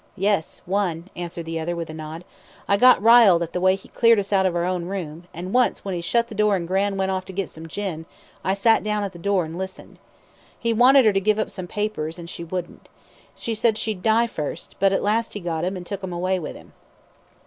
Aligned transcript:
"Yes 0.17 0.63
one," 0.65 1.11
answered 1.15 1.45
the 1.45 1.59
other, 1.59 1.75
with 1.75 1.87
a 1.87 1.93
nod. 1.93 2.25
"I 2.67 2.75
got 2.75 2.99
riled 3.03 3.43
at 3.43 3.53
the 3.53 3.61
way 3.61 3.75
he 3.75 3.87
cleared 3.87 4.17
us 4.17 4.33
out 4.33 4.47
of 4.47 4.55
our 4.55 4.65
own 4.65 4.85
room; 4.85 5.25
and 5.31 5.53
once, 5.53 5.85
when 5.85 5.93
he 5.93 6.01
shut 6.01 6.27
the 6.27 6.33
door 6.33 6.55
and 6.55 6.67
Gran' 6.67 6.97
went 6.97 7.11
off 7.11 7.23
to 7.25 7.33
get 7.33 7.49
some 7.49 7.67
gin, 7.67 8.07
I 8.43 8.55
sat 8.55 8.83
down 8.83 9.03
at 9.03 9.13
the 9.13 9.19
door 9.19 9.45
and 9.45 9.59
listened. 9.59 9.99
He 10.57 10.73
wanted 10.73 11.05
her 11.05 11.13
to 11.13 11.21
give 11.21 11.37
up 11.37 11.51
some 11.51 11.67
papers, 11.67 12.17
an' 12.17 12.25
she 12.25 12.43
wouldn't. 12.43 12.89
She 13.35 13.53
said 13.53 13.77
she'd 13.77 14.01
die 14.01 14.25
first; 14.25 14.75
but 14.79 14.91
at 14.91 15.03
last 15.03 15.35
he 15.35 15.39
got 15.39 15.63
'em, 15.63 15.77
and 15.77 15.85
took 15.85 16.03
'em 16.03 16.13
away 16.13 16.39
with 16.39 16.55
him." 16.55 16.73